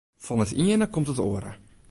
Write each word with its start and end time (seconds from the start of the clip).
Fan 0.25 0.41
it 0.45 0.51
iene 0.63 0.85
komt 0.89 1.11
it 1.13 1.19
oare. 1.29 1.51